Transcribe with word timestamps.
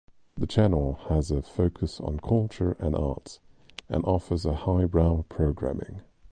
The 0.35 0.47
channel 0.47 0.95
has 1.09 1.29
a 1.29 1.43
focus 1.43 1.99
on 1.99 2.21
culture 2.21 2.75
and 2.79 2.95
arts 2.95 3.39
and 3.87 4.03
offers 4.03 4.45
highbrow 4.45 5.25
programming. 5.29 6.01